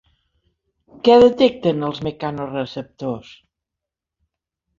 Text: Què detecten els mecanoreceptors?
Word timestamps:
Què 1.07 1.17
detecten 1.23 1.85
els 1.89 1.99
mecanoreceptors? 2.07 3.37